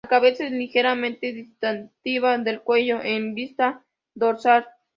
La 0.03 0.09
cabeza 0.09 0.45
es 0.47 0.51
ligeramente 0.51 1.31
distintiva 1.31 2.35
del 2.39 2.61
cuello 2.61 3.01
en 3.03 3.35
vista 3.35 3.85
dorsal. 4.15 4.65